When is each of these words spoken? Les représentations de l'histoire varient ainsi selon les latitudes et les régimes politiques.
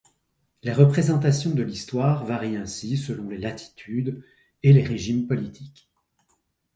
Les 0.63 0.73
représentations 0.73 1.51
de 1.51 1.61
l'histoire 1.61 2.25
varient 2.25 2.55
ainsi 2.57 2.97
selon 2.97 3.29
les 3.29 3.37
latitudes 3.37 4.23
et 4.63 4.73
les 4.73 4.83
régimes 4.83 5.27
politiques. 5.27 5.91